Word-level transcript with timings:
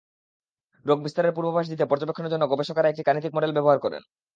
রোগ 0.85 0.97
বিস্তারের 1.03 1.35
পূর্বাভাস 1.35 1.65
দিতে 1.69 1.83
পর্যবেক্ষণের 1.85 2.31
জন্য 2.31 2.43
গবেষকেরা 2.47 2.89
একটি 2.89 3.03
গাণিতিক 3.03 3.31
মডেল 3.33 3.51
ব্যবহার 3.53 3.79
করেন। 3.79 4.01